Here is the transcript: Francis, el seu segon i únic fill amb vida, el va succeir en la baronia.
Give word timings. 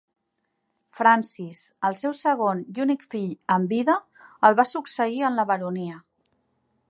Francis, 0.99 1.59
el 1.89 1.97
seu 1.99 2.15
segon 2.21 2.63
i 2.73 2.81
únic 2.87 3.05
fill 3.13 3.31
amb 3.57 3.75
vida, 3.77 3.97
el 4.49 4.59
va 4.61 4.67
succeir 4.73 5.25
en 5.29 5.41
la 5.41 5.49
baronia. 5.53 6.01